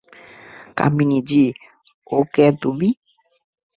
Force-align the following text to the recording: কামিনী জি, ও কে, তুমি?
কামিনী 0.77 1.19
জি, 1.21 1.43
ও 2.07 2.17
কে, 2.33 2.45
তুমি? 2.61 2.89